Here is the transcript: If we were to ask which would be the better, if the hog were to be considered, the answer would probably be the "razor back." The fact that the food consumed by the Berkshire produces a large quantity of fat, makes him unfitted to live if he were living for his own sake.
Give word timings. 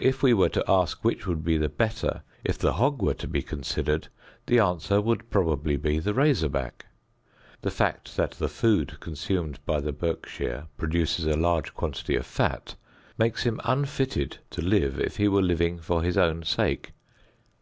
If 0.00 0.22
we 0.22 0.32
were 0.32 0.48
to 0.48 0.64
ask 0.66 1.04
which 1.04 1.26
would 1.26 1.44
be 1.44 1.58
the 1.58 1.68
better, 1.68 2.22
if 2.42 2.56
the 2.56 2.72
hog 2.72 3.02
were 3.02 3.12
to 3.12 3.28
be 3.28 3.42
considered, 3.42 4.08
the 4.46 4.58
answer 4.58 4.98
would 4.98 5.28
probably 5.28 5.76
be 5.76 5.98
the 5.98 6.14
"razor 6.14 6.48
back." 6.48 6.86
The 7.60 7.70
fact 7.70 8.16
that 8.16 8.30
the 8.30 8.48
food 8.48 8.98
consumed 9.00 9.60
by 9.66 9.80
the 9.80 9.92
Berkshire 9.92 10.68
produces 10.78 11.26
a 11.26 11.36
large 11.36 11.74
quantity 11.74 12.16
of 12.16 12.24
fat, 12.24 12.76
makes 13.18 13.42
him 13.42 13.60
unfitted 13.62 14.38
to 14.52 14.62
live 14.62 14.98
if 14.98 15.18
he 15.18 15.28
were 15.28 15.42
living 15.42 15.80
for 15.80 16.02
his 16.02 16.16
own 16.16 16.44
sake. 16.44 16.92